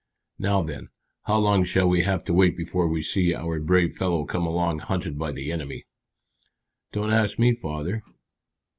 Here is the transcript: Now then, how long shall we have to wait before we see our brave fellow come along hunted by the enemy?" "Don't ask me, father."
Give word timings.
Now 0.39 0.63
then, 0.63 0.89
how 1.25 1.37
long 1.37 1.63
shall 1.63 1.87
we 1.87 2.01
have 2.01 2.23
to 2.23 2.33
wait 2.33 2.57
before 2.57 2.87
we 2.87 3.03
see 3.03 3.35
our 3.35 3.59
brave 3.59 3.93
fellow 3.93 4.25
come 4.25 4.47
along 4.47 4.79
hunted 4.79 5.19
by 5.19 5.31
the 5.31 5.51
enemy?" 5.51 5.85
"Don't 6.91 7.13
ask 7.13 7.37
me, 7.37 7.53
father." 7.53 8.01